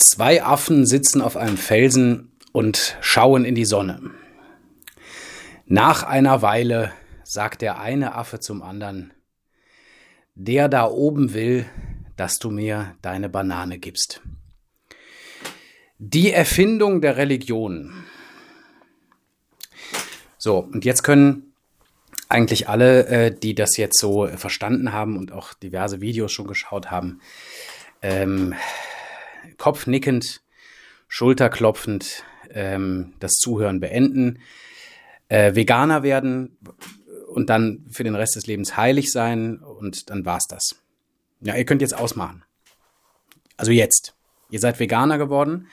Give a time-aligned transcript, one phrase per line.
[0.00, 4.00] Zwei Affen sitzen auf einem Felsen und schauen in die Sonne.
[5.66, 6.92] Nach einer Weile
[7.22, 9.12] sagt der eine Affe zum anderen,
[10.34, 11.66] der da oben will,
[12.16, 14.22] dass du mir deine Banane gibst.
[15.98, 17.92] Die Erfindung der Religion.
[20.38, 21.52] So, und jetzt können
[22.30, 26.90] eigentlich alle, äh, die das jetzt so verstanden haben und auch diverse Videos schon geschaut
[26.90, 27.20] haben,
[28.00, 28.54] ähm,
[29.60, 30.40] kopfnickend,
[31.06, 34.40] schulterklopfend ähm, das Zuhören beenden,
[35.28, 36.58] äh, Veganer werden
[37.28, 40.82] und dann für den Rest des Lebens heilig sein und dann war's das.
[41.42, 42.42] Ja, ihr könnt jetzt ausmachen.
[43.56, 44.16] Also jetzt.
[44.50, 45.68] Ihr seid Veganer geworden.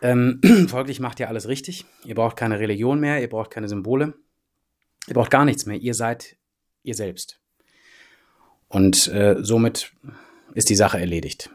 [0.00, 1.84] Ähm, folglich macht ihr alles richtig.
[2.04, 4.14] Ihr braucht keine Religion mehr, ihr braucht keine Symbole.
[5.06, 5.76] Ihr braucht gar nichts mehr.
[5.76, 6.36] Ihr seid
[6.82, 7.40] ihr selbst.
[8.68, 9.92] Und äh, somit
[10.54, 11.50] ist die Sache erledigt.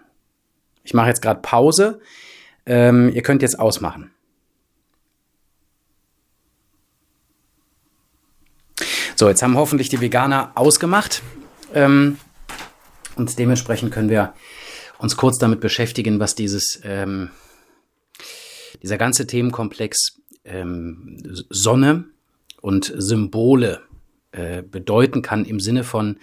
[0.86, 2.00] Ich mache jetzt gerade Pause.
[2.66, 4.12] Ähm, ihr könnt jetzt ausmachen.
[9.16, 11.22] So, jetzt haben hoffentlich die Veganer ausgemacht.
[11.74, 12.18] Ähm,
[13.16, 14.34] und dementsprechend können wir
[15.00, 17.32] uns kurz damit beschäftigen, was dieses, ähm,
[18.84, 21.18] dieser ganze Themenkomplex ähm,
[21.50, 22.06] Sonne
[22.62, 23.82] und Symbole
[24.32, 26.20] äh, bedeuten kann im Sinne von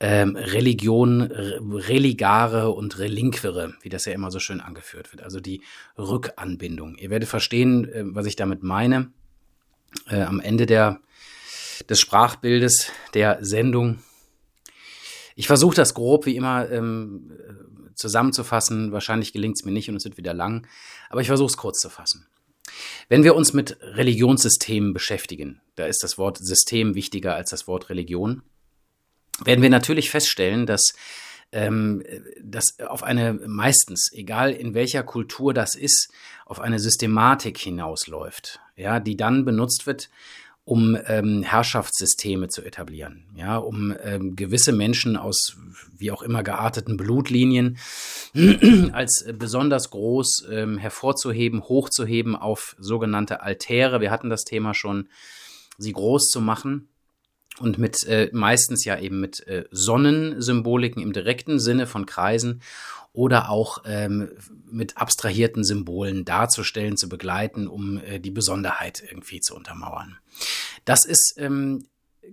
[0.00, 5.62] ähm, Religion, Religare und Relinquere, wie das ja immer so schön angeführt wird, also die
[5.98, 6.96] Rückanbindung.
[6.96, 9.12] Ihr werdet verstehen, äh, was ich damit meine.
[10.08, 11.00] Äh, am Ende der,
[11.88, 13.98] des Sprachbildes der Sendung.
[15.36, 17.32] Ich versuche das grob wie immer ähm,
[17.94, 18.92] zusammenzufassen.
[18.92, 20.66] Wahrscheinlich gelingt es mir nicht und es wird wieder lang,
[21.10, 22.26] aber ich versuche es kurz zu fassen.
[23.08, 27.90] Wenn wir uns mit Religionssystemen beschäftigen, da ist das Wort System wichtiger als das Wort
[27.90, 28.42] Religion
[29.44, 30.92] werden wir natürlich feststellen, dass
[31.52, 32.02] ähm,
[32.42, 36.12] das auf eine meistens, egal in welcher Kultur das ist,
[36.46, 40.10] auf eine Systematik hinausläuft, ja, die dann benutzt wird,
[40.64, 45.56] um ähm, Herrschaftssysteme zu etablieren, ja, um ähm, gewisse Menschen aus
[45.96, 47.78] wie auch immer gearteten Blutlinien
[48.92, 54.00] als besonders groß ähm, hervorzuheben, hochzuheben auf sogenannte Altäre.
[54.00, 55.08] Wir hatten das Thema schon,
[55.78, 56.88] sie groß zu machen
[57.58, 62.62] und mit äh, meistens ja eben mit äh, Sonnensymboliken im direkten Sinne von Kreisen
[63.12, 64.30] oder auch ähm,
[64.70, 70.18] mit abstrahierten Symbolen darzustellen, zu begleiten, um äh, die Besonderheit irgendwie zu untermauern.
[70.84, 71.86] Das ist ähm,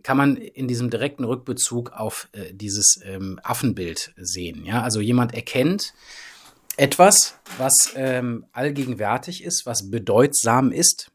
[0.04, 4.66] kann man in diesem direkten Rückbezug auf äh, dieses ähm, Affenbild sehen.
[4.66, 5.94] Ja, also jemand erkennt
[6.78, 11.12] etwas, was ähm, allgegenwärtig ist, was bedeutsam ist,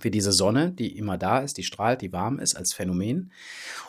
[0.00, 3.32] für diese Sonne, die immer da ist, die strahlt, die warm ist als Phänomen.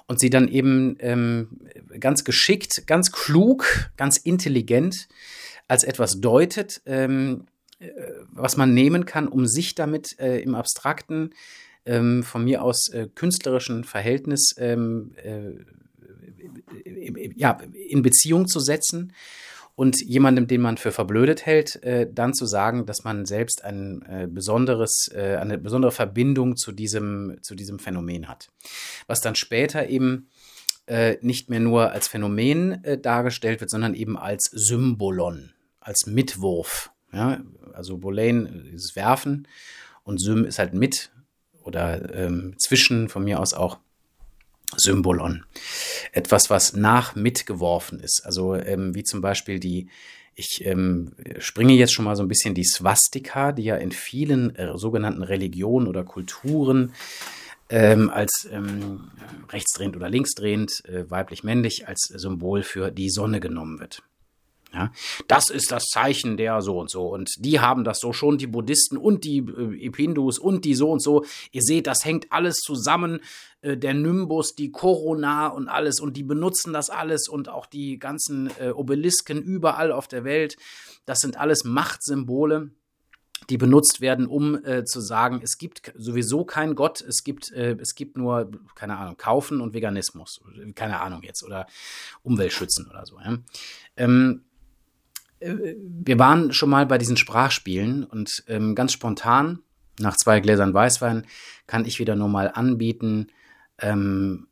[0.07, 1.59] Und sie dann eben ähm,
[1.99, 3.65] ganz geschickt, ganz klug,
[3.97, 5.07] ganz intelligent
[5.67, 7.45] als etwas deutet, ähm,
[7.79, 7.89] äh,
[8.31, 11.31] was man nehmen kann, um sich damit äh, im abstrakten,
[11.85, 15.51] ähm, von mir aus äh, künstlerischen Verhältnis ähm, äh,
[17.35, 17.57] ja,
[17.89, 19.13] in Beziehung zu setzen
[19.75, 24.01] und jemandem, den man für verblödet hält, äh, dann zu sagen, dass man selbst ein
[24.03, 28.49] äh, besonderes, äh, eine besondere Verbindung zu diesem, zu diesem Phänomen hat.
[29.07, 30.29] Was dann später eben
[30.87, 36.91] äh, nicht mehr nur als Phänomen äh, dargestellt wird, sondern eben als Symbolon, als Mitwurf.
[37.11, 37.41] Ja?
[37.73, 39.47] Also Boleyn ist Werfen
[40.03, 41.11] und Sym ist halt mit
[41.63, 43.79] oder ähm, zwischen, von mir aus auch
[44.77, 45.45] Symbolon.
[46.11, 48.21] Etwas, was nach mitgeworfen ist.
[48.25, 49.89] Also ähm, wie zum Beispiel die,
[50.35, 54.55] ich ähm, springe jetzt schon mal so ein bisschen die Swastika, die ja in vielen
[54.55, 56.93] äh, sogenannten Religionen oder Kulturen
[57.69, 59.11] ähm, als ähm,
[59.49, 64.03] rechtsdrehend oder linksdrehend, äh, weiblich-männlich, als Symbol für die Sonne genommen wird.
[64.75, 64.91] Ja,
[65.29, 67.07] das ist das Zeichen der so und so.
[67.07, 70.91] Und die haben das so schon, die Buddhisten und die äh, Hindus und die so
[70.91, 71.23] und so.
[71.53, 73.21] Ihr seht, das hängt alles zusammen.
[73.61, 76.01] Äh, der Nimbus, die Corona und alles.
[76.01, 80.57] Und die benutzen das alles und auch die ganzen äh, Obelisken überall auf der Welt.
[81.05, 82.71] Das sind alles Machtsymbole
[83.49, 87.77] die benutzt werden, um äh, zu sagen, es gibt sowieso keinen Gott, es gibt, äh,
[87.79, 90.41] es gibt nur, keine Ahnung, Kaufen und Veganismus,
[90.73, 91.67] keine Ahnung jetzt, oder
[92.23, 93.19] Umweltschützen oder so.
[93.19, 93.37] Ja.
[93.97, 94.44] Ähm,
[95.45, 99.59] wir waren schon mal bei diesen Sprachspielen und ähm, ganz spontan,
[99.99, 101.25] nach zwei Gläsern Weißwein,
[101.67, 103.27] kann ich wieder nur mal anbieten,
[103.79, 104.47] ähm,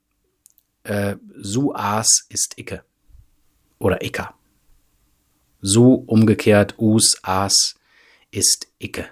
[0.84, 2.84] äh, Su As ist Icke.
[3.80, 4.30] Oder Icke.
[5.62, 7.76] Su umgekehrt, Us As
[8.32, 9.08] ist Icke.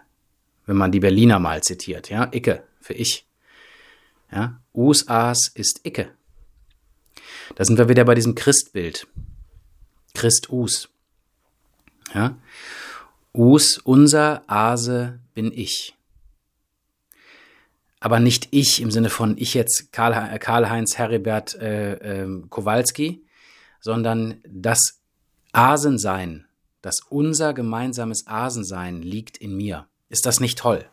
[0.66, 3.26] Wenn man die Berliner mal zitiert, ja, Icke für ich.
[4.32, 6.12] Ja, Us As ist Icke.
[7.56, 9.08] Da sind wir wieder bei diesem Christbild.
[10.14, 10.91] Christ Us.
[12.14, 12.36] Ja?
[13.34, 15.96] Us, unser, Ase bin ich.
[18.00, 23.24] Aber nicht ich im Sinne von ich jetzt Karl-Heinz Heribert äh, äh, Kowalski,
[23.80, 25.00] sondern das
[25.52, 26.46] Asensein,
[26.82, 29.88] das unser gemeinsames Asensein liegt in mir.
[30.10, 30.86] Ist das nicht toll?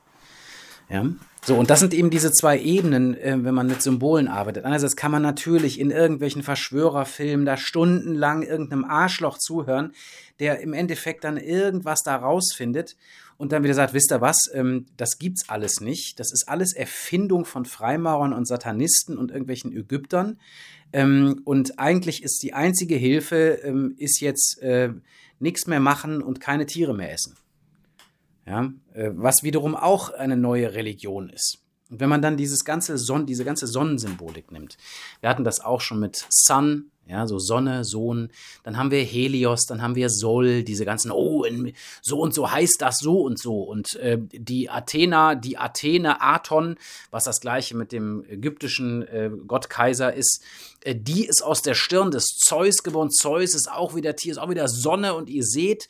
[0.88, 1.06] Ja.
[1.44, 4.64] So, und das sind eben diese zwei Ebenen, äh, wenn man mit Symbolen arbeitet.
[4.64, 9.92] Einerseits kann man natürlich in irgendwelchen Verschwörerfilmen da stundenlang irgendeinem Arschloch zuhören,
[10.40, 12.96] der im Endeffekt dann irgendwas da rausfindet
[13.38, 16.20] und dann wieder sagt, wisst ihr was, ähm, das gibt's alles nicht.
[16.20, 20.38] Das ist alles Erfindung von Freimaurern und Satanisten und irgendwelchen Ägyptern.
[20.92, 24.90] Ähm, und eigentlich ist die einzige Hilfe, ähm, ist jetzt äh,
[25.38, 27.36] nichts mehr machen und keine Tiere mehr essen.
[28.48, 31.58] Ja, äh, was wiederum auch eine neue Religion ist.
[31.90, 34.78] Und wenn man dann dieses ganze Son diese ganze Sonnensymbolik nimmt,
[35.20, 38.30] wir hatten das auch schon mit Sun, ja, so Sonne, Sohn,
[38.64, 42.50] dann haben wir Helios, dann haben wir Sol, diese ganzen, oh, in, so und so
[42.50, 43.62] heißt das so und so.
[43.62, 46.76] Und äh, die Athena, die Athene, Aton,
[47.10, 50.42] was das gleiche mit dem ägyptischen äh, Gott Kaiser ist,
[50.84, 53.10] äh, die ist aus der Stirn des Zeus geboren.
[53.10, 55.88] Zeus ist auch wieder Tier, ist auch wieder Sonne und ihr seht,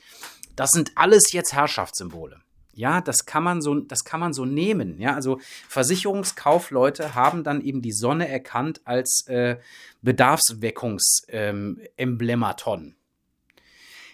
[0.54, 2.40] das sind alles jetzt Herrschaftssymbole.
[2.78, 5.00] Ja, das kann man so, das kann man so nehmen.
[5.00, 9.56] Ja, also Versicherungskaufleute haben dann eben die Sonne erkannt als äh,
[10.02, 12.80] Bedarfsweckungsemblematon.
[12.80, 12.94] Ähm,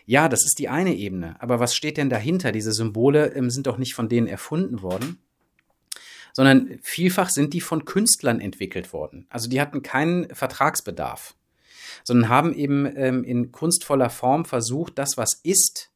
[0.07, 1.37] ja, das ist die eine Ebene.
[1.41, 2.53] Aber was steht denn dahinter?
[2.53, 5.19] Diese Symbole ähm, sind doch nicht von denen erfunden worden,
[6.33, 9.27] sondern vielfach sind die von Künstlern entwickelt worden.
[9.29, 11.35] Also die hatten keinen Vertragsbedarf,
[12.03, 15.91] sondern haben eben ähm, in kunstvoller Form versucht, das, was ist,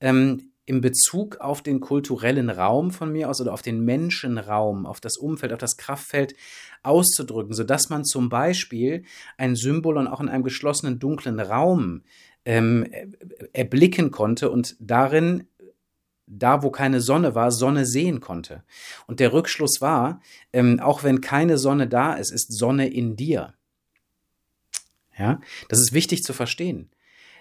[0.00, 5.00] ähm, in Bezug auf den kulturellen Raum von mir aus oder auf den Menschenraum, auf
[5.00, 6.34] das Umfeld, auf das Kraftfeld
[6.82, 9.04] auszudrücken, sodass man zum Beispiel
[9.36, 12.02] ein Symbol und auch in einem geschlossenen dunklen Raum
[12.44, 12.86] ähm,
[13.52, 15.46] erblicken konnte und darin
[16.26, 18.64] da, wo keine Sonne war, Sonne sehen konnte.
[19.06, 20.20] Und der Rückschluss war,
[20.52, 23.54] ähm, auch wenn keine Sonne da ist, ist Sonne in dir.
[25.16, 26.90] Ja, das ist wichtig zu verstehen.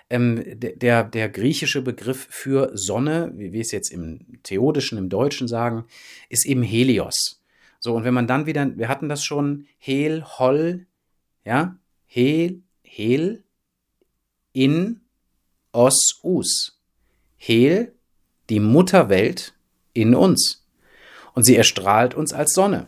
[0.10, 5.48] Ähm, der, der griechische Begriff für Sonne, wie wir es jetzt im Theodischen, im Deutschen
[5.48, 5.86] sagen,
[6.30, 7.42] ist eben Helios.
[7.80, 10.86] So, und wenn man dann wieder, wir hatten das schon, Hel, Hol,
[11.46, 13.44] ja, Hel, Hel,
[14.54, 15.02] in,
[15.72, 16.80] Os, Us.
[17.38, 17.94] Hel,
[18.50, 19.54] die Mutterwelt
[19.94, 20.66] in uns.
[21.34, 22.88] Und sie erstrahlt uns als Sonne.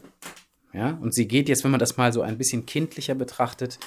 [0.71, 3.79] Ja, und sie geht jetzt, wenn man das mal so ein bisschen kindlicher betrachtet,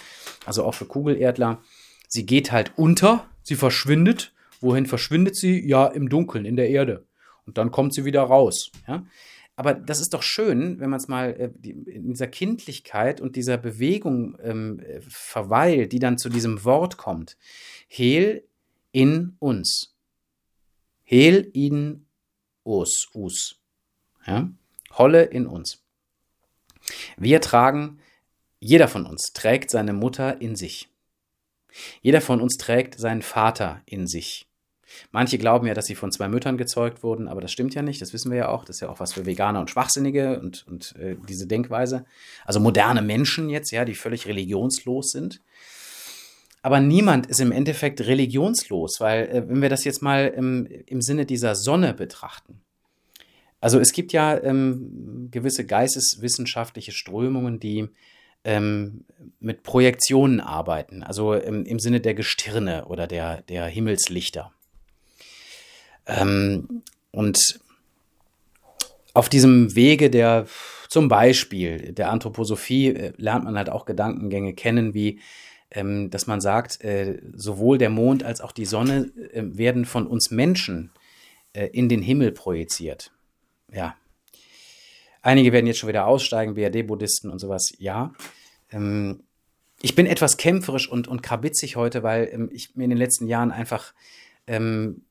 [0.46, 1.62] also auch für Kugelerdler,
[2.08, 4.32] Sie geht halt unter, sie verschwindet.
[4.60, 5.64] Wohin verschwindet sie?
[5.64, 7.06] Ja, im Dunkeln, in der Erde.
[7.46, 8.70] Und dann kommt sie wieder raus.
[8.88, 9.06] Ja?
[9.54, 13.56] Aber das ist doch schön, wenn man es mal äh, in dieser Kindlichkeit und dieser
[13.58, 17.36] Bewegung ähm, äh, verweilt, die dann zu diesem Wort kommt.
[17.88, 18.44] Hel
[18.92, 19.94] in uns.
[21.02, 22.06] Hel in
[22.64, 23.60] us, us.
[24.26, 24.50] Ja?
[24.92, 25.82] Holle in uns.
[27.16, 27.98] Wir tragen,
[28.60, 30.88] jeder von uns trägt seine Mutter in sich.
[32.00, 34.48] Jeder von uns trägt seinen Vater in sich.
[35.10, 38.00] Manche glauben ja, dass sie von zwei Müttern gezeugt wurden, aber das stimmt ja nicht,
[38.00, 38.64] das wissen wir ja auch.
[38.64, 42.04] Das ist ja auch was für Veganer und Schwachsinnige und, und äh, diese Denkweise.
[42.44, 45.42] Also moderne Menschen jetzt, ja, die völlig religionslos sind.
[46.62, 51.02] Aber niemand ist im Endeffekt religionslos, weil äh, wenn wir das jetzt mal im, im
[51.02, 52.60] Sinne dieser Sonne betrachten,
[53.60, 57.88] also es gibt ja ähm, gewisse geisteswissenschaftliche Strömungen, die
[58.44, 59.04] ähm,
[59.40, 64.52] mit Projektionen arbeiten, also im, im, Sinne der Gestirne oder der, der Himmelslichter.
[66.06, 67.60] Ähm, und
[69.14, 70.46] auf diesem Wege der
[70.88, 75.20] zum Beispiel der Anthroposophie äh, lernt man halt auch Gedankengänge kennen, wie
[75.70, 80.06] ähm, dass man sagt, äh, sowohl der Mond als auch die Sonne äh, werden von
[80.06, 80.92] uns Menschen
[81.52, 83.12] äh, in den Himmel projiziert.
[83.72, 83.94] Ja,
[85.22, 87.72] Einige werden jetzt schon wieder aussteigen, BRD-Buddhisten und sowas.
[87.78, 88.12] Ja.
[88.70, 89.24] Ähm,
[89.80, 93.26] ich bin etwas kämpferisch und, und krabitzig heute, weil ähm, ich mir in den letzten
[93.26, 93.94] Jahren einfach
[94.46, 95.02] ähm,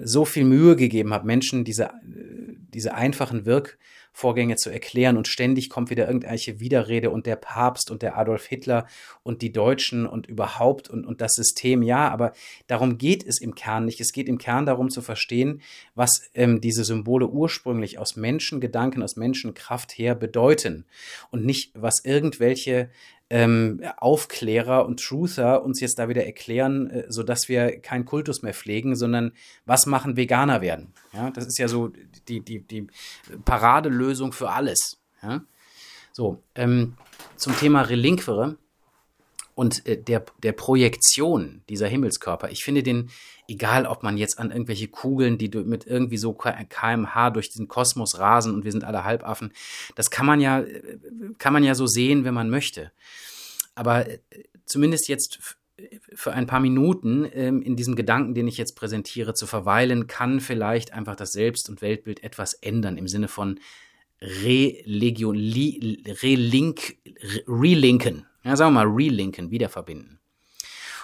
[0.00, 3.78] so viel Mühe gegeben habe, Menschen diese, äh, diese einfachen Wirk-
[4.18, 8.46] Vorgänge zu erklären und ständig kommt wieder irgendwelche Widerrede und der Papst und der Adolf
[8.46, 8.88] Hitler
[9.22, 11.84] und die Deutschen und überhaupt und, und das System.
[11.84, 12.32] Ja, aber
[12.66, 14.00] darum geht es im Kern nicht.
[14.00, 15.62] Es geht im Kern darum zu verstehen,
[15.94, 20.84] was ähm, diese Symbole ursprünglich aus Menschengedanken, aus Menschenkraft her bedeuten
[21.30, 22.90] und nicht, was irgendwelche
[23.30, 28.54] ähm, Aufklärer und Truther uns jetzt da wieder erklären, äh, sodass wir keinen Kultus mehr
[28.54, 29.32] pflegen, sondern
[29.66, 30.94] was machen Veganer werden.
[31.12, 31.92] Ja, das ist ja so
[32.28, 32.86] die, die, die
[33.44, 34.98] Paradelösung für alles.
[35.22, 35.42] Ja?
[36.12, 36.94] So, ähm,
[37.36, 38.56] zum Thema Relinquere
[39.58, 42.48] und äh, der, der Projektion dieser Himmelskörper.
[42.52, 43.10] Ich finde den,
[43.48, 48.20] egal ob man jetzt an irgendwelche Kugeln, die mit irgendwie so kmh durch diesen Kosmos
[48.20, 49.52] rasen und wir sind alle Halbaffen,
[49.96, 50.62] das kann man ja,
[51.38, 52.92] kann man ja so sehen, wenn man möchte.
[53.74, 54.20] Aber äh,
[54.64, 55.56] zumindest jetzt
[56.14, 60.38] für ein paar Minuten ähm, in diesem Gedanken, den ich jetzt präsentiere, zu verweilen, kann
[60.38, 63.58] vielleicht einfach das Selbst- und Weltbild etwas ändern im Sinne von
[64.22, 66.96] Religion, relink,
[67.48, 68.24] relinken.
[68.48, 70.20] Ja, sagen wir mal, relinken, wieder verbinden.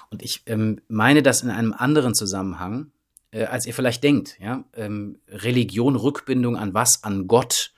[0.09, 2.91] Und ich ähm, meine das in einem anderen Zusammenhang,
[3.33, 4.39] äh, als ihr vielleicht denkt.
[4.41, 4.65] Ja?
[4.73, 7.05] Ähm, Religion, Rückbindung an was?
[7.05, 7.75] An Gott.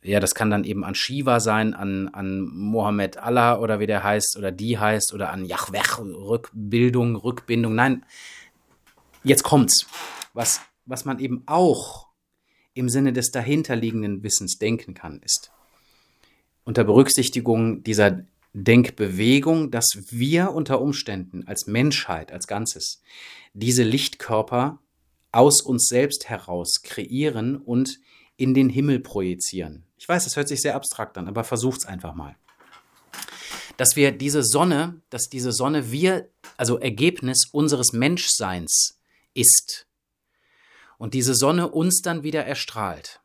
[0.00, 4.04] Ja, das kann dann eben an Shiva sein, an, an Mohammed Allah oder wie der
[4.04, 7.74] heißt oder die heißt oder an Yahweh, Rückbildung, Rückbindung.
[7.74, 8.06] Nein,
[9.24, 9.88] jetzt kommt's.
[10.34, 12.06] Was, was man eben auch
[12.74, 15.50] im Sinne des dahinterliegenden Wissens denken kann, ist
[16.62, 18.24] unter Berücksichtigung dieser
[18.54, 23.02] Denkbewegung, dass wir unter Umständen als Menschheit, als Ganzes,
[23.52, 24.78] diese Lichtkörper
[25.32, 27.98] aus uns selbst heraus kreieren und
[28.36, 29.84] in den Himmel projizieren.
[29.96, 32.36] Ich weiß, das hört sich sehr abstrakt an, aber versucht's einfach mal.
[33.76, 39.00] Dass wir diese Sonne, dass diese Sonne wir, also Ergebnis unseres Menschseins
[39.34, 39.88] ist.
[40.96, 43.20] Und diese Sonne uns dann wieder erstrahlt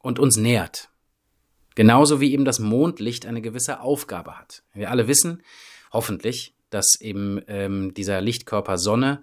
[0.00, 0.88] und uns nährt.
[1.74, 4.62] Genauso wie eben das Mondlicht eine gewisse Aufgabe hat.
[4.72, 5.42] Wir alle wissen,
[5.92, 9.22] hoffentlich, dass eben ähm, dieser Lichtkörper Sonne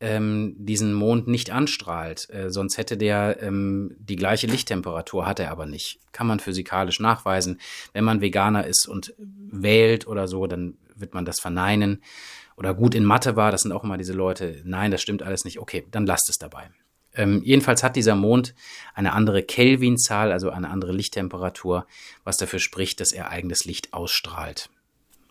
[0.00, 2.28] ähm, diesen Mond nicht anstrahlt.
[2.30, 6.00] Äh, sonst hätte der ähm, die gleiche Lichttemperatur, hat er aber nicht.
[6.12, 7.60] Kann man physikalisch nachweisen.
[7.92, 12.02] Wenn man Veganer ist und wählt oder so, dann wird man das verneinen.
[12.56, 15.44] Oder gut in Mathe war, das sind auch immer diese Leute, nein, das stimmt alles
[15.44, 15.58] nicht.
[15.58, 16.70] Okay, dann lasst es dabei.
[17.14, 18.54] Ähm, jedenfalls hat dieser Mond
[18.94, 21.86] eine andere Kelvinzahl, also eine andere Lichttemperatur,
[22.24, 24.70] was dafür spricht, dass er eigenes Licht ausstrahlt.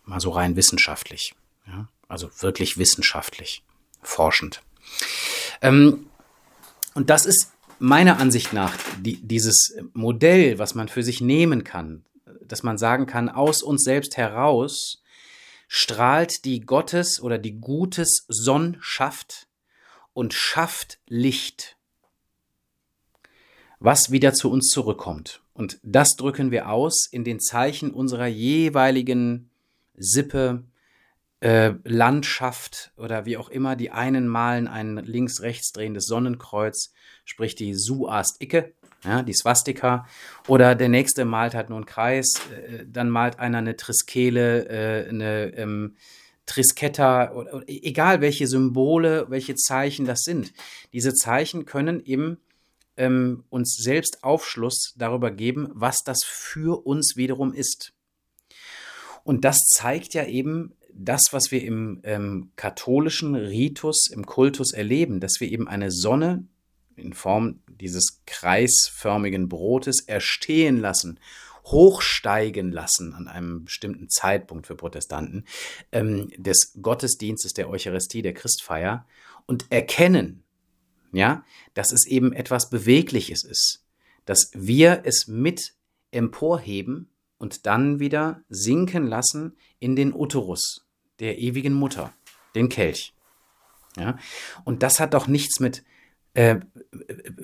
[0.06, 1.34] Mal so rein wissenschaftlich.
[1.68, 1.88] Ja?
[2.08, 3.64] Also wirklich wissenschaftlich,
[4.02, 4.62] forschend.
[5.62, 6.08] Ähm,
[6.94, 12.06] und das ist meiner Ansicht nach die, dieses Modell, was man für sich nehmen kann,
[12.46, 15.02] dass man sagen kann, aus uns selbst heraus
[15.68, 19.48] strahlt die Gottes oder die Gutes Sonnenschaft
[20.14, 21.78] und schafft Licht,
[23.80, 25.42] was wieder zu uns zurückkommt.
[25.54, 29.50] Und das drücken wir aus in den Zeichen unserer jeweiligen
[29.96, 30.64] Sippe,
[31.42, 33.76] äh, Landschaft oder wie auch immer.
[33.76, 36.94] Die einen malen ein links-rechts drehendes Sonnenkreuz,
[37.26, 40.08] sprich die Suast-Icke, ja, die Swastika.
[40.48, 45.10] Oder der nächste malt halt nur einen Kreis, äh, dann malt einer eine Triskele, äh,
[45.10, 45.96] eine ähm,
[46.46, 50.54] Trisketta, oder, egal welche Symbole, welche Zeichen das sind.
[50.94, 52.38] Diese Zeichen können eben
[52.98, 57.94] ähm, uns selbst Aufschluss darüber geben, was das für uns wiederum ist.
[59.24, 65.20] Und das zeigt ja eben das, was wir im ähm, katholischen Ritus, im Kultus erleben,
[65.20, 66.46] dass wir eben eine Sonne
[66.96, 71.20] in Form dieses kreisförmigen Brotes erstehen lassen
[71.66, 75.46] hochsteigen lassen an einem bestimmten Zeitpunkt für Protestanten
[75.92, 79.06] ähm, des Gottesdienstes der Eucharistie, der Christfeier
[79.46, 80.44] und erkennen,
[81.12, 83.84] ja, dass es eben etwas Bewegliches ist,
[84.26, 85.74] dass wir es mit
[86.12, 90.86] emporheben und dann wieder sinken lassen in den Uterus
[91.20, 92.14] der ewigen Mutter,
[92.56, 93.14] den Kelch.
[93.98, 94.18] Ja,
[94.64, 95.84] und das hat doch nichts mit
[96.34, 96.60] äh,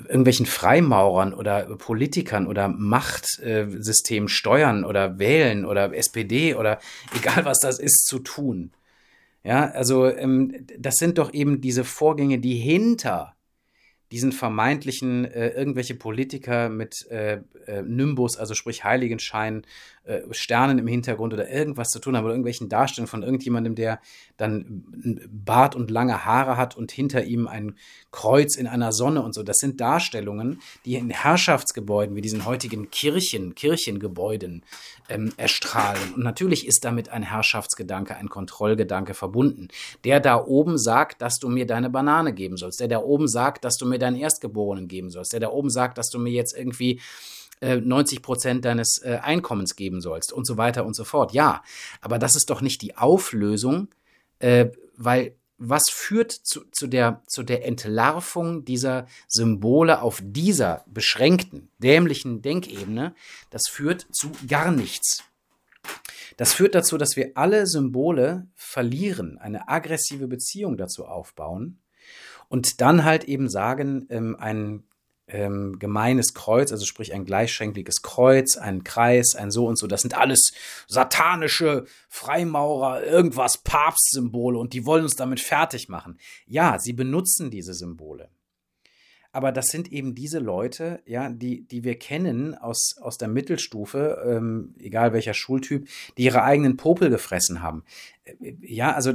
[0.08, 6.80] irgendwelchen Freimaurern oder Politikern oder Machtsystemen steuern oder wählen oder SPD oder
[7.18, 8.72] egal was das ist zu tun.
[9.44, 13.38] Ja, also ähm, das sind doch eben diese Vorgänge, die hinter
[14.12, 19.64] diesen vermeintlichen äh, irgendwelche Politiker mit äh, äh, Nimbus, also sprich Heiligenschein,
[20.08, 24.00] äh, Sternen im Hintergrund oder irgendwas zu tun haben oder irgendwelchen Darstellungen von irgendjemandem, der
[24.38, 24.86] dann
[25.30, 27.76] Bart und lange Haare hat und hinter ihm ein
[28.12, 29.44] Kreuz in einer Sonne und so.
[29.44, 34.64] Das sind Darstellungen, die in Herrschaftsgebäuden wie diesen heutigen Kirchen, Kirchengebäuden
[35.10, 36.14] ähm, erstrahlen.
[36.16, 39.68] Und natürlich ist damit ein Herrschaftsgedanke, ein Kontrollgedanke verbunden.
[40.06, 42.80] Der da oben sagt, dass du mir deine Banane geben sollst.
[42.80, 45.34] Der da oben sagt, dass du mir deinen Erstgeborenen geben sollst.
[45.34, 47.02] Der da oben sagt, dass du mir jetzt irgendwie
[47.62, 51.34] 90 äh, Prozent deines äh, Einkommens geben sollst und so weiter und so fort.
[51.34, 51.64] Ja,
[52.02, 53.90] aber das ist doch nicht die Auflösung,
[54.40, 61.70] äh, weil was führt zu, zu, der, zu der Entlarvung dieser Symbole auf dieser beschränkten,
[61.80, 63.16] dämlichen Denkebene?
[63.50, 65.24] Das führt zu gar nichts.
[66.38, 71.80] Das führt dazu, dass wir alle Symbole verlieren, eine aggressive Beziehung dazu aufbauen
[72.50, 74.84] und dann halt eben sagen, ähm, ein
[75.28, 79.88] ähm, gemeines Kreuz, also sprich ein gleichschenkliges Kreuz, ein Kreis, ein so und so.
[79.88, 80.54] Das sind alles
[80.88, 86.18] satanische Freimaurer, irgendwas Papstsymbole und die wollen uns damit fertig machen.
[86.46, 88.30] Ja, sie benutzen diese Symbole
[89.38, 94.24] aber das sind eben diese Leute, ja, die, die wir kennen aus, aus der Mittelstufe,
[94.26, 97.84] ähm, egal welcher Schultyp, die ihre eigenen Popel gefressen haben.
[98.24, 99.14] Äh, ja, also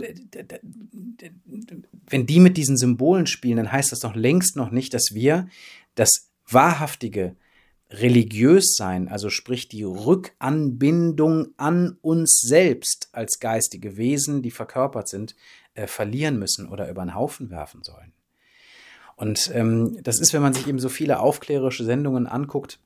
[2.09, 5.49] wenn die mit diesen Symbolen spielen, dann heißt das noch längst noch nicht, dass wir
[5.95, 7.37] das wahrhaftige
[7.91, 15.35] religiös sein, also sprich die Rückanbindung an uns selbst als geistige Wesen, die verkörpert sind,
[15.75, 18.13] äh, verlieren müssen oder über den Haufen werfen sollen.
[19.17, 22.81] Und ähm, das ist, wenn man sich eben so viele aufklärerische Sendungen anguckt,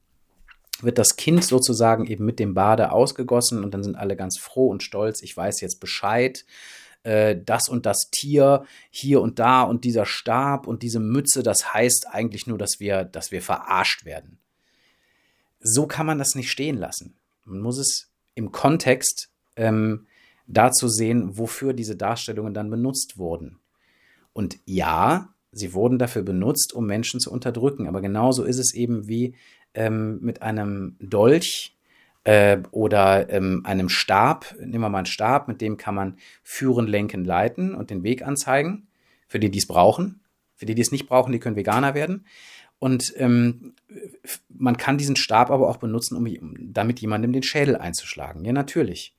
[0.82, 4.68] wird das Kind sozusagen eben mit dem Bade ausgegossen und dann sind alle ganz froh
[4.68, 5.22] und stolz.
[5.22, 6.44] Ich weiß jetzt Bescheid.
[7.06, 11.72] Äh, das und das Tier hier und da und dieser Stab und diese Mütze, das
[11.72, 14.38] heißt eigentlich nur, dass wir, dass wir verarscht werden.
[15.60, 17.14] So kann man das nicht stehen lassen.
[17.44, 20.08] Man muss es im Kontext ähm,
[20.48, 23.60] dazu sehen, wofür diese Darstellungen dann benutzt wurden.
[24.32, 27.86] Und ja, sie wurden dafür benutzt, um Menschen zu unterdrücken.
[27.86, 29.36] Aber genauso ist es eben wie
[29.74, 31.75] ähm, mit einem Dolch
[32.26, 34.52] äh, oder ähm, einem Stab.
[34.58, 38.26] Nehmen wir mal einen Stab, mit dem kann man führen, lenken, leiten und den Weg
[38.26, 38.88] anzeigen.
[39.28, 40.20] Für die, die es brauchen.
[40.56, 42.26] Für die, die es nicht brauchen, die können Veganer werden.
[42.80, 43.74] Und ähm,
[44.48, 48.44] man kann diesen Stab aber auch benutzen, um damit jemandem den Schädel einzuschlagen.
[48.44, 49.16] Ja, natürlich.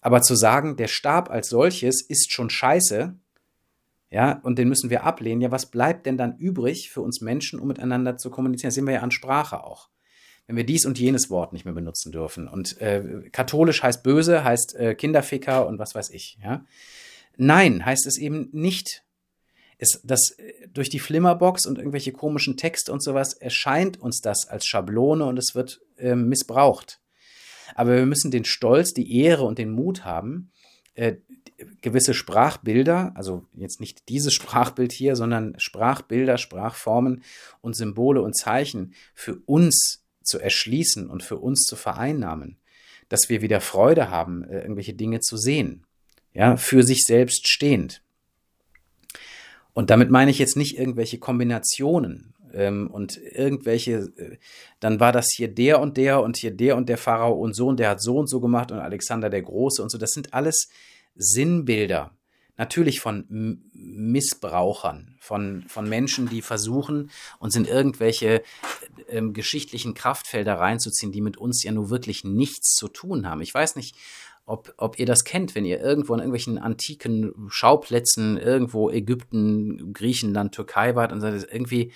[0.00, 3.16] Aber zu sagen, der Stab als solches ist schon scheiße,
[4.10, 5.40] ja, und den müssen wir ablehnen.
[5.40, 8.68] Ja, was bleibt denn dann übrig für uns Menschen, um miteinander zu kommunizieren?
[8.68, 9.88] Das sehen wir ja an Sprache auch.
[10.52, 12.46] Wenn wir dies und jenes Wort nicht mehr benutzen dürfen.
[12.46, 16.36] Und äh, katholisch heißt böse, heißt äh, Kinderficker und was weiß ich.
[16.42, 16.66] Ja?
[17.38, 19.02] Nein, heißt es eben nicht.
[19.78, 24.46] Es, das, äh, durch die Flimmerbox und irgendwelche komischen Texte und sowas erscheint uns das
[24.46, 27.00] als Schablone und es wird äh, missbraucht.
[27.74, 30.50] Aber wir müssen den Stolz, die Ehre und den Mut haben,
[30.92, 31.14] äh,
[31.80, 37.22] gewisse Sprachbilder, also jetzt nicht dieses Sprachbild hier, sondern Sprachbilder, Sprachformen
[37.62, 42.58] und Symbole und Zeichen für uns zu erschließen und für uns zu vereinnahmen,
[43.08, 45.86] dass wir wieder Freude haben, äh, irgendwelche Dinge zu sehen,
[46.34, 48.02] ja, für sich selbst stehend.
[49.74, 54.38] Und damit meine ich jetzt nicht irgendwelche Kombinationen ähm, und irgendwelche, äh,
[54.80, 57.68] dann war das hier der und der und hier der und der Pharao und so
[57.68, 59.98] und der hat so und so gemacht und Alexander der Große und so.
[59.98, 60.68] Das sind alles
[61.14, 62.12] Sinnbilder,
[62.56, 63.26] natürlich von
[63.72, 68.42] Missbrauchern, von, von Menschen, die versuchen, uns in irgendwelche
[69.12, 73.42] äh, äh, geschichtlichen Kraftfelder reinzuziehen, die mit uns ja nur wirklich nichts zu tun haben.
[73.42, 73.96] Ich weiß nicht,
[74.44, 80.54] ob, ob ihr das kennt, wenn ihr irgendwo an irgendwelchen antiken Schauplätzen, irgendwo Ägypten, Griechenland,
[80.54, 81.92] Türkei wart und sagt, irgendwie,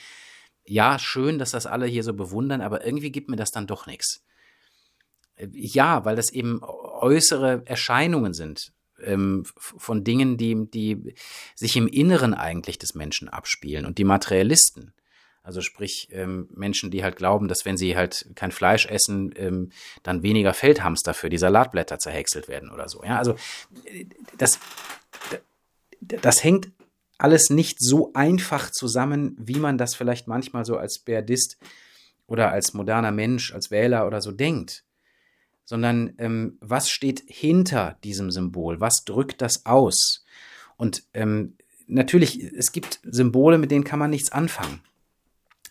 [0.65, 3.87] ja, schön, dass das alle hier so bewundern, aber irgendwie gibt mir das dann doch
[3.87, 4.25] nichts.
[5.53, 11.15] Ja, weil das eben äußere Erscheinungen sind ähm, von Dingen, die, die
[11.55, 13.85] sich im Inneren eigentlich des Menschen abspielen.
[13.85, 14.95] Und die Materialisten,
[15.47, 19.71] also sprich ähm, Menschen, die halt glauben, dass wenn sie halt kein Fleisch essen, ähm,
[20.03, 23.05] dann weniger Feldhamster für die Salatblätter zerhäckselt werden oder so.
[23.05, 23.37] Ja, also
[24.37, 24.59] das,
[26.01, 26.73] das hängt
[27.17, 31.59] alles nicht so einfach zusammen, wie man das vielleicht manchmal so als Berdist
[32.27, 34.83] oder als moderner Mensch, als Wähler oder so denkt
[35.69, 38.81] sondern ähm, was steht hinter diesem Symbol?
[38.81, 40.25] Was drückt das aus?
[40.77, 41.57] Und ähm,
[41.89, 44.81] natürlich, es gibt Symbole, mit denen kann man nichts anfangen.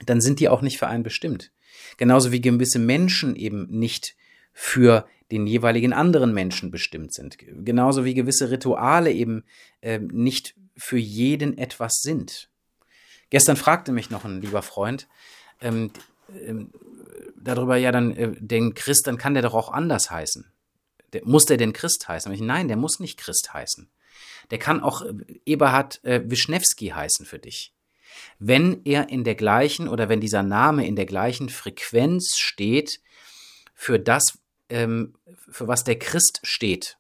[0.06, 1.52] Dann sind die auch nicht für einen bestimmt.
[1.98, 4.16] Genauso wie gewisse Menschen eben nicht
[4.54, 7.38] für den jeweiligen anderen Menschen bestimmt sind.
[7.40, 9.44] Genauso wie gewisse Rituale eben
[9.82, 12.50] äh, nicht für jeden etwas sind.
[13.30, 15.08] Gestern fragte mich noch ein lieber Freund,
[15.62, 15.92] ähm,
[16.46, 16.72] ähm,
[17.36, 20.52] darüber, ja, dann äh, den Christ, dann kann der doch auch anders heißen.
[21.14, 22.32] Der, muss der denn Christ heißen?
[22.34, 23.90] Ich, nein, der muss nicht Christ heißen.
[24.52, 25.14] Der kann auch äh,
[25.46, 27.74] Eberhard äh, Wischnewski heißen für dich.
[28.40, 33.02] Wenn er in der gleichen oder wenn dieser Name in der gleichen Frequenz steht
[33.74, 35.16] für das, ähm,
[35.50, 36.98] für was der Christ steht.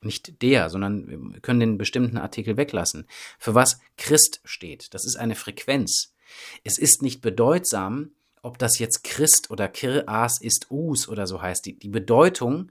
[0.00, 3.06] Nicht der, sondern wir können den bestimmten Artikel weglassen.
[3.38, 4.94] Für was Christ steht.
[4.94, 6.14] Das ist eine Frequenz.
[6.64, 11.66] Es ist nicht bedeutsam, ob das jetzt Christ oder Kiras ist Us oder so heißt,
[11.66, 12.70] die, die Bedeutung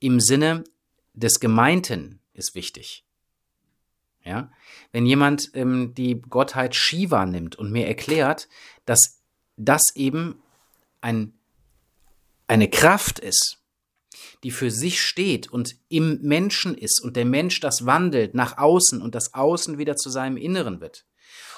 [0.00, 0.64] im Sinne
[1.14, 3.05] des Gemeinten ist wichtig.
[4.26, 4.50] Ja?
[4.92, 8.48] Wenn jemand ähm, die Gottheit Shiva nimmt und mir erklärt,
[8.84, 9.22] dass
[9.56, 10.42] das eben
[11.00, 11.32] ein,
[12.48, 13.58] eine Kraft ist,
[14.42, 19.00] die für sich steht und im Menschen ist und der Mensch das wandelt nach außen
[19.00, 21.06] und das Außen wieder zu seinem Inneren wird.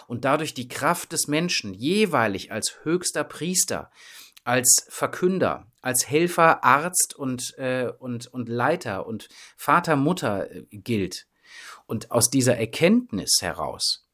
[0.07, 3.91] und dadurch die Kraft des Menschen jeweilig als höchster Priester,
[4.43, 11.27] als Verkünder, als Helfer, Arzt und, äh, und, und Leiter und Vater, Mutter äh, gilt.
[11.87, 14.05] Und aus dieser Erkenntnis heraus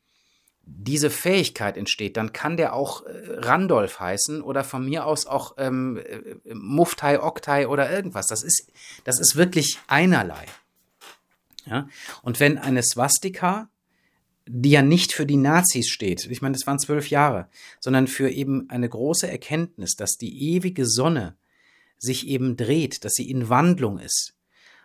[0.67, 5.55] diese Fähigkeit entsteht, dann kann der auch äh, Randolph heißen oder von mir aus auch
[5.59, 8.29] ähm, äh, Muftai, Oktai oder irgendwas.
[8.29, 8.71] Das ist,
[9.05, 10.47] das ist wirklich einerlei.
[11.67, 11.89] Ja?
[12.23, 13.69] Und wenn eine Swastika,
[14.47, 17.49] die ja nicht für die Nazis steht, ich meine, das waren zwölf Jahre,
[17.81, 21.37] sondern für eben eine große Erkenntnis, dass die ewige Sonne
[21.99, 24.34] sich eben dreht, dass sie in Wandlung ist,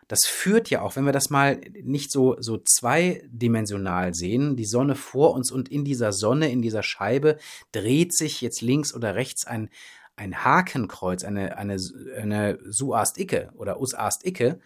[0.09, 4.95] das führt ja auch, wenn wir das mal nicht so, so zweidimensional sehen, die Sonne
[4.95, 7.37] vor uns und in dieser Sonne, in dieser Scheibe
[7.71, 9.69] dreht sich jetzt links oder rechts ein,
[10.15, 11.77] ein Hakenkreuz, eine, eine,
[12.17, 14.59] eine Suast-Icke oder Usast-Icke,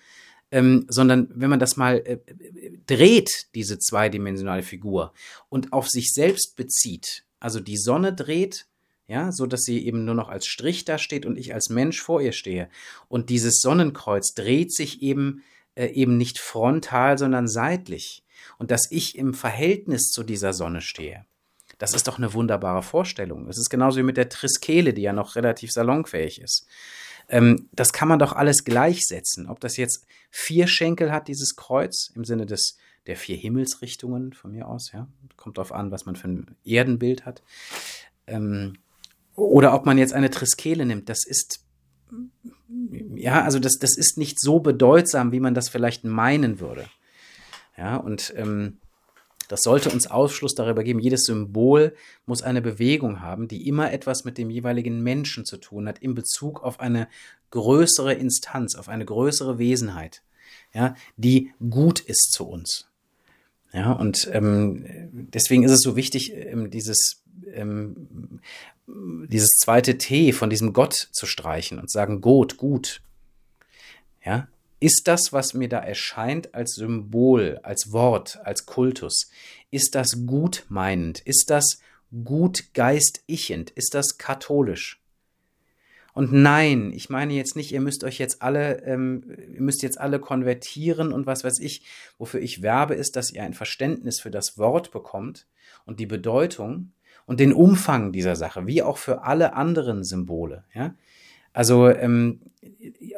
[0.49, 2.19] ähm, sondern wenn man das mal äh,
[2.87, 5.11] dreht, diese zweidimensionale Figur,
[5.49, 8.67] und auf sich selbst bezieht, also die Sonne dreht
[9.07, 12.01] ja, so dass sie eben nur noch als Strich da steht und ich als Mensch
[12.01, 12.69] vor ihr stehe.
[13.07, 15.43] Und dieses Sonnenkreuz dreht sich eben
[15.75, 18.23] äh, eben nicht frontal, sondern seitlich.
[18.57, 21.25] Und dass ich im Verhältnis zu dieser Sonne stehe.
[21.79, 23.47] Das ist doch eine wunderbare Vorstellung.
[23.49, 26.67] Es ist genauso wie mit der Triskele, die ja noch relativ salonfähig ist.
[27.27, 29.47] Ähm, das kann man doch alles gleichsetzen.
[29.47, 34.51] Ob das jetzt vier Schenkel hat, dieses Kreuz, im Sinne des, der vier Himmelsrichtungen von
[34.51, 35.07] mir aus, ja.
[35.35, 37.41] Kommt darauf an, was man für ein Erdenbild hat.
[38.27, 38.77] Ähm,
[39.35, 41.65] oder ob man jetzt eine Triskele nimmt, das ist,
[43.15, 46.85] ja, also das, das ist nicht so bedeutsam, wie man das vielleicht meinen würde.
[47.77, 48.77] Ja, und ähm,
[49.47, 50.99] das sollte uns Aufschluss darüber geben.
[50.99, 55.87] Jedes Symbol muss eine Bewegung haben, die immer etwas mit dem jeweiligen Menschen zu tun
[55.87, 57.07] hat, in Bezug auf eine
[57.51, 60.23] größere Instanz, auf eine größere Wesenheit,
[60.73, 62.87] ja, die gut ist zu uns.
[63.73, 68.39] Ja, und ähm, deswegen ist es so wichtig, ähm, dieses ähm,
[68.87, 73.01] dieses zweite T von diesem Gott zu streichen und sagen Gott, gut.
[74.25, 74.47] Ja,
[74.79, 79.29] ist das, was mir da erscheint als Symbol, als Wort, als Kultus,
[79.71, 81.21] ist das gutmeinend?
[81.21, 81.79] Ist das
[82.23, 83.71] gutgeistichend?
[83.71, 85.01] Ist das katholisch?
[86.13, 89.99] Und nein, ich meine jetzt nicht, ihr müsst euch jetzt alle, ähm, ihr müsst jetzt
[89.99, 91.85] alle konvertieren und was weiß ich.
[92.17, 95.47] Wofür ich werbe, ist, dass ihr ein Verständnis für das Wort bekommt
[95.85, 96.91] und die Bedeutung
[97.25, 100.63] und den Umfang dieser Sache, wie auch für alle anderen Symbole.
[100.73, 100.95] Ja?
[101.53, 102.41] Also ähm,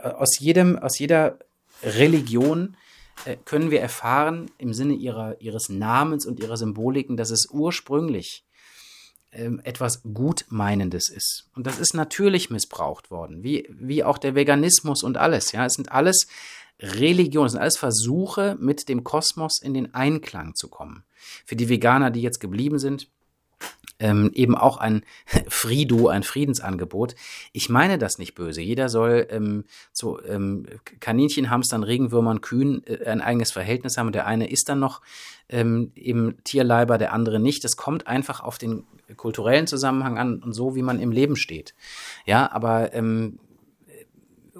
[0.02, 1.40] aus jedem, aus jeder
[1.84, 2.76] Religion
[3.26, 8.44] äh, können wir erfahren im Sinne ihrer, ihres Namens und ihrer Symboliken, dass es ursprünglich
[9.32, 11.50] ähm, etwas Gutmeinendes ist.
[11.56, 15.52] Und das ist natürlich missbraucht worden, wie, wie auch der Veganismus und alles.
[15.52, 16.28] Ja, es sind alles
[16.80, 21.04] Religionen, es sind alles Versuche, mit dem Kosmos in den Einklang zu kommen.
[21.46, 23.08] Für die Veganer, die jetzt geblieben sind,
[24.00, 25.04] ähm, eben auch ein
[25.48, 27.16] Frido, ein Friedensangebot.
[27.54, 28.62] Ich meine das nicht böse.
[28.62, 30.66] Jeder soll ähm, zu ähm,
[31.00, 34.12] Kaninchen, Hamstern, Regenwürmern, Kühen äh, ein eigenes Verhältnis haben.
[34.12, 35.02] Der eine ist dann noch
[35.50, 37.64] ähm, im Tierleiber, der andere nicht.
[37.64, 38.84] Das kommt einfach auf den
[39.18, 41.76] kulturellen Zusammenhang an und so, wie man im Leben steht.
[42.26, 43.40] Ja, aber ähm,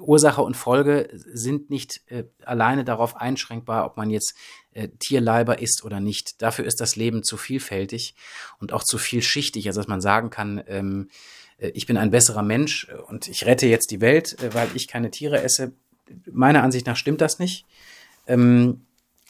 [0.06, 4.34] Ursache und Folge sind nicht äh, alleine darauf einschränkbar, ob man jetzt
[4.72, 6.42] äh, Tierleiber ist oder nicht.
[6.42, 8.14] Dafür ist das Leben zu vielfältig
[8.58, 11.08] und auch zu vielschichtig, als dass man sagen kann, ähm,
[11.58, 14.88] äh, ich bin ein besserer Mensch und ich rette jetzt die Welt, äh, weil ich
[14.88, 15.72] keine Tiere esse.
[16.30, 17.66] Meiner Ansicht nach stimmt das nicht.
[18.26, 18.82] Ähm,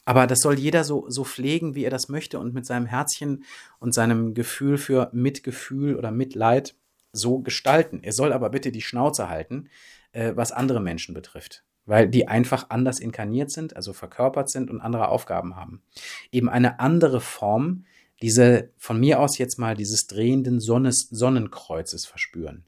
[0.04, 3.44] aber das soll jeder so, so pflegen, wie er das möchte und mit seinem Herzchen
[3.80, 6.74] und seinem Gefühl für Mitgefühl oder Mitleid
[7.12, 8.00] so gestalten.
[8.02, 9.68] Er soll aber bitte die Schnauze halten,
[10.16, 14.80] äh, was andere Menschen betrifft weil die einfach anders inkarniert sind, also verkörpert sind und
[14.80, 15.82] andere Aufgaben haben.
[16.30, 17.84] Eben eine andere Form,
[18.20, 22.64] diese von mir aus jetzt mal dieses drehenden Sonnes, Sonnenkreuzes verspüren.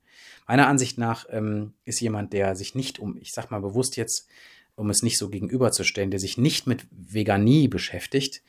[0.46, 4.28] Meiner Ansicht nach ähm, ist jemand, der sich nicht um, ich sag mal bewusst jetzt,
[4.76, 8.42] um es nicht so gegenüberzustellen, der sich nicht mit Veganie beschäftigt,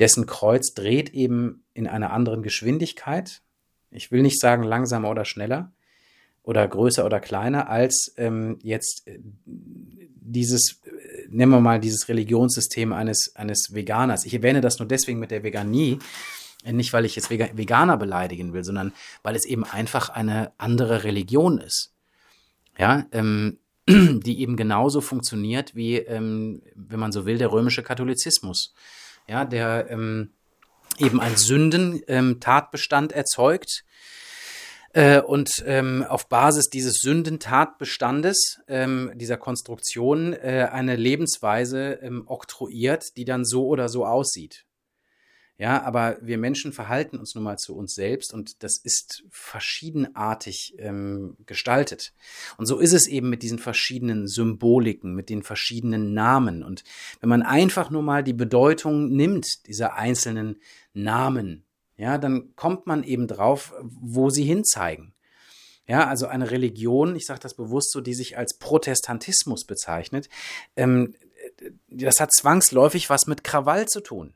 [0.00, 3.40] dessen Kreuz dreht eben in einer anderen Geschwindigkeit.
[3.90, 5.72] Ich will nicht sagen langsamer oder schneller
[6.48, 12.94] oder größer oder kleiner als ähm, jetzt äh, dieses, äh, nehmen wir mal dieses Religionssystem
[12.94, 14.24] eines, eines Veganers.
[14.24, 15.98] Ich erwähne das nur deswegen mit der Veganie,
[16.64, 21.04] äh, nicht weil ich jetzt Veganer beleidigen will, sondern weil es eben einfach eine andere
[21.04, 21.92] Religion ist.
[22.78, 28.72] Ja, ähm, die eben genauso funktioniert wie, ähm, wenn man so will, der römische Katholizismus.
[29.28, 30.30] Ja, der ähm,
[30.96, 33.84] eben einen Sündentatbestand ähm, erzeugt,
[34.92, 43.16] äh, und ähm, auf Basis dieses Sündentatbestandes, ähm, dieser Konstruktion, äh, eine Lebensweise ähm, oktroyiert,
[43.16, 44.64] die dann so oder so aussieht.
[45.60, 50.76] Ja, aber wir Menschen verhalten uns nun mal zu uns selbst und das ist verschiedenartig
[50.78, 52.12] ähm, gestaltet.
[52.58, 56.62] Und so ist es eben mit diesen verschiedenen Symboliken, mit den verschiedenen Namen.
[56.62, 56.84] Und
[57.18, 60.60] wenn man einfach nur mal die Bedeutung nimmt dieser einzelnen
[60.92, 61.64] Namen,
[61.98, 65.12] ja, dann kommt man eben drauf, wo sie hinzeigen.
[65.86, 70.30] Ja, also eine Religion, ich sage das bewusst so, die sich als Protestantismus bezeichnet,
[70.76, 71.14] ähm,
[71.88, 74.34] das hat zwangsläufig was mit Krawall zu tun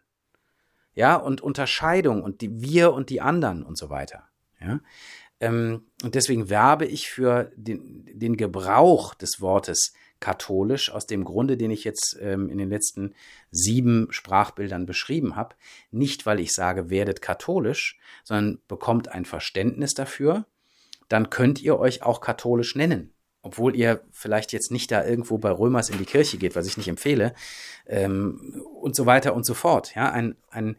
[0.94, 4.28] ja, und Unterscheidung und die wir und die anderen und so weiter.
[4.60, 4.80] Ja.
[5.40, 11.58] Ähm, und deswegen werbe ich für den, den Gebrauch des Wortes katholisch aus dem Grunde,
[11.58, 13.14] den ich jetzt ähm, in den letzten
[13.50, 15.54] sieben Sprachbildern beschrieben habe.
[15.90, 20.46] Nicht, weil ich sage, werdet katholisch, sondern bekommt ein Verständnis dafür,
[21.08, 25.50] dann könnt ihr euch auch katholisch nennen obwohl ihr vielleicht jetzt nicht da irgendwo bei
[25.50, 27.34] Römers in die Kirche geht, was ich nicht empfehle,
[27.86, 29.94] ähm, und so weiter und so fort.
[29.96, 30.76] Ja, ein, ein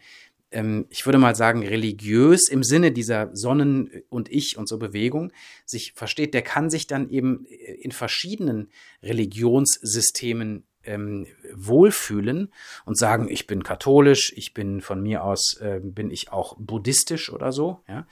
[0.53, 5.33] ähm, ich würde mal sagen, religiös im Sinne dieser Sonnen- und Ich und so Bewegung
[5.65, 8.69] sich versteht, der kann sich dann eben in verschiedenen
[9.01, 12.53] Religionssystemen ähm, wohlfühlen
[12.85, 17.31] und sagen, ich bin katholisch, ich bin von mir aus, äh, bin ich auch buddhistisch
[17.31, 18.05] oder so, ja.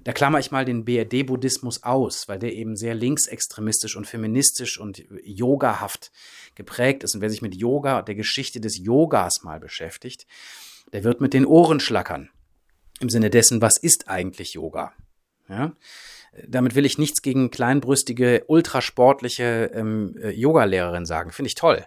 [0.00, 5.04] Da klammer ich mal den BRD-Buddhismus aus, weil der eben sehr linksextremistisch und feministisch und
[5.22, 6.12] yogahaft
[6.54, 7.14] geprägt ist.
[7.14, 10.26] Und wer sich mit Yoga und der Geschichte des Yogas mal beschäftigt,
[10.92, 12.30] der wird mit den Ohren schlackern.
[13.00, 14.92] Im Sinne dessen, was ist eigentlich Yoga?
[15.48, 15.72] Ja?
[16.46, 21.32] Damit will ich nichts gegen kleinbrüstige, ultrasportliche ähm, äh, Yogalehrerin sagen.
[21.32, 21.86] Finde ich toll.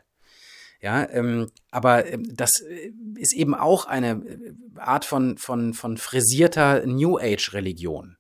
[0.82, 5.98] Ja, ähm, aber ähm, das äh, ist eben auch eine äh, Art von, von, von
[5.98, 8.18] frisierter New Age-Religion.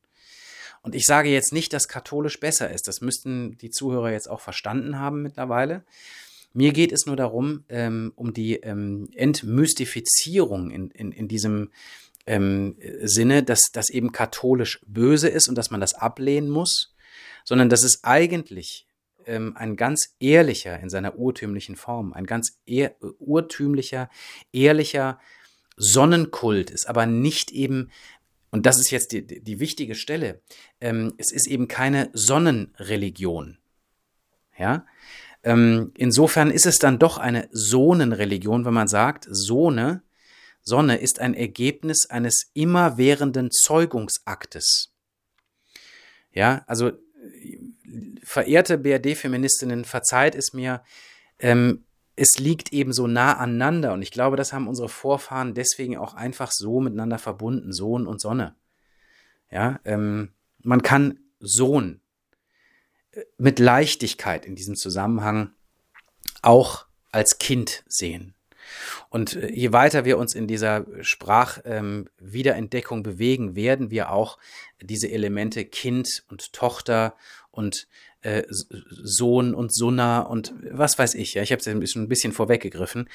[0.84, 2.88] Und ich sage jetzt nicht, dass katholisch besser ist.
[2.88, 5.84] Das müssten die Zuhörer jetzt auch verstanden haben mittlerweile.
[6.54, 11.72] Mir geht es nur darum, ähm, um die ähm, Entmystifizierung in, in, in diesem
[12.26, 16.94] ähm, Sinne, dass das eben katholisch böse ist und dass man das ablehnen muss,
[17.44, 18.86] sondern dass es eigentlich
[19.26, 24.10] ähm, ein ganz ehrlicher in seiner urtümlichen Form, ein ganz ehr, urtümlicher,
[24.52, 25.20] ehrlicher
[25.78, 27.92] Sonnenkult ist, aber nicht eben,
[28.52, 30.42] und das ist jetzt die, die wichtige Stelle,
[30.80, 33.58] ähm, es ist eben keine Sonnenreligion.
[34.58, 34.86] Ja,
[35.44, 40.04] ähm, insofern ist es dann doch eine Sonenreligion, wenn man sagt, Sohne,
[40.62, 44.92] Sonne ist ein Ergebnis eines immerwährenden Zeugungsaktes.
[46.32, 46.92] Ja, also
[48.24, 50.84] verehrte BRD-Feministinnen, verzeiht es mir,
[51.40, 55.98] ähm, es liegt eben so nah aneinander und ich glaube, das haben unsere Vorfahren deswegen
[55.98, 58.56] auch einfach so miteinander verbunden, Sohn und Sonne.
[59.50, 60.30] Ja, ähm,
[60.62, 62.00] man kann Sohn
[63.38, 65.52] mit Leichtigkeit in diesem Zusammenhang
[66.41, 68.34] auch als Kind sehen.
[69.10, 74.38] Und äh, je weiter wir uns in dieser Sprachwiederentdeckung ähm, bewegen, werden wir auch
[74.82, 77.15] diese Elemente Kind und Tochter
[77.52, 77.88] und
[78.21, 82.08] äh, Sohn und Sunna und was weiß ich, ja, ich habe es ja schon ein
[82.08, 83.10] bisschen vorweggegriffen,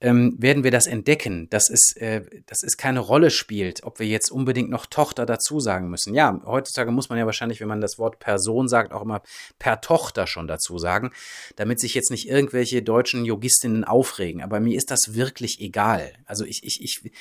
[0.00, 4.06] ähm, werden wir das entdecken, dass es, äh, dass es keine Rolle spielt, ob wir
[4.06, 6.14] jetzt unbedingt noch Tochter dazu sagen müssen.
[6.14, 9.22] Ja, heutzutage muss man ja wahrscheinlich, wenn man das Wort Person sagt, auch immer
[9.58, 11.10] per Tochter schon dazu sagen,
[11.56, 14.40] damit sich jetzt nicht irgendwelche deutschen Yogistinnen aufregen.
[14.40, 16.12] Aber mir ist das wirklich egal.
[16.26, 17.12] Also ich, ich, ich,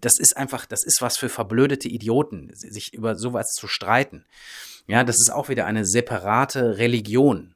[0.00, 4.24] das ist einfach, das ist was für verblödete Idioten, sich über sowas zu streiten.
[4.88, 7.54] Ja, das ist auch wieder eine separate Religion,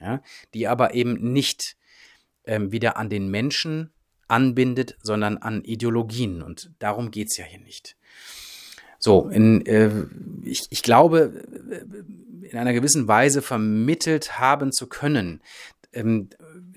[0.00, 0.22] ja,
[0.54, 1.76] die aber eben nicht
[2.44, 3.92] ähm, wieder an den Menschen
[4.28, 6.42] anbindet, sondern an Ideologien.
[6.42, 7.96] Und darum geht's ja hier nicht.
[8.98, 9.90] So, in, äh,
[10.42, 11.42] ich, ich glaube,
[12.42, 15.40] in einer gewissen Weise vermittelt haben zu können,
[15.92, 16.30] ähm,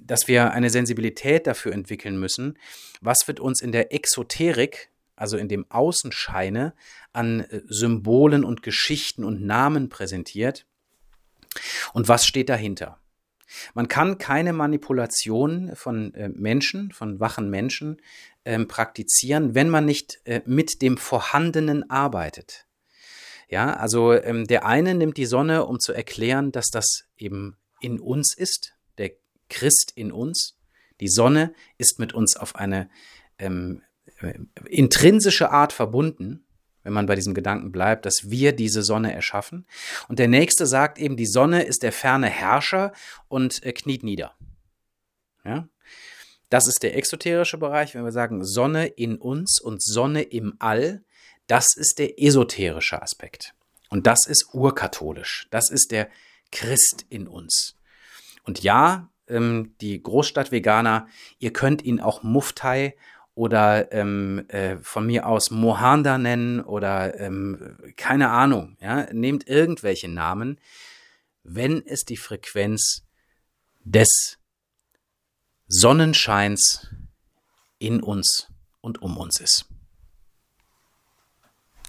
[0.04, 2.58] dass wir eine Sensibilität dafür entwickeln müssen,
[3.02, 6.74] was wird uns in der Exoterik, also in dem Außenscheine,
[7.14, 10.66] an äh, Symbolen und Geschichten und Namen präsentiert
[11.94, 13.01] und was steht dahinter.
[13.74, 18.02] Man kann keine Manipulation von äh, Menschen, von wachen Menschen
[18.46, 22.66] ähm, praktizieren, wenn man nicht äh, mit dem Vorhandenen arbeitet.
[23.50, 28.00] Ja, also ähm, der eine nimmt die Sonne, um zu erklären, dass das eben in
[28.00, 29.12] uns ist, der
[29.50, 30.58] Christ in uns.
[31.02, 32.90] Die Sonne ist mit uns auf eine
[33.38, 33.82] ähm,
[34.20, 34.34] äh,
[34.68, 36.46] intrinsische Art verbunden
[36.84, 39.66] wenn man bei diesem Gedanken bleibt, dass wir diese Sonne erschaffen.
[40.08, 42.92] Und der nächste sagt eben, die Sonne ist der ferne Herrscher
[43.28, 44.34] und äh, kniet nieder.
[45.44, 45.68] Ja?
[46.50, 51.04] Das ist der exoterische Bereich, wenn wir sagen Sonne in uns und Sonne im All,
[51.48, 53.54] das ist der esoterische Aspekt.
[53.90, 55.48] Und das ist urkatholisch.
[55.50, 56.10] Das ist der
[56.52, 57.76] Christ in uns.
[58.44, 61.08] Und ja, ähm, die Großstadt-Veganer,
[61.40, 62.96] ihr könnt ihn auch Muftai
[63.34, 68.78] oder ähm, äh, von mir aus Mohanda nennen oder ähm, keine Ahnung.
[68.82, 69.12] Ja?
[69.14, 70.60] Nehmt irgendwelche Namen,
[71.44, 73.04] wenn es die Frequenz
[73.84, 74.38] des
[75.68, 76.88] Sonnenscheins
[77.80, 78.48] in uns
[78.82, 79.71] und um uns ist.